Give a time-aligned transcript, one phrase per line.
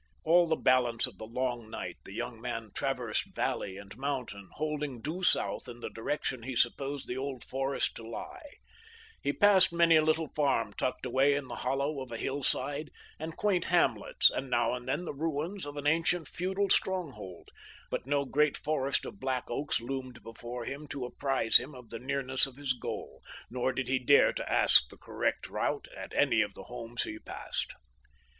[0.23, 4.99] All the balance of the long night the young man traversed valley and mountain, holding
[4.99, 8.55] due south in the direction he supposed the Old Forest to lie.
[9.21, 13.37] He passed many a little farm tucked away in the hollow of a hillside, and
[13.37, 17.51] quaint hamlets, and now and then the ruins of an ancient feudal stronghold,
[17.91, 21.99] but no great forest of black oaks loomed before him to apprise him of the
[21.99, 23.21] nearness of his goal,
[23.51, 27.19] nor did he dare to ask the correct route at any of the homes he
[27.19, 27.75] passed.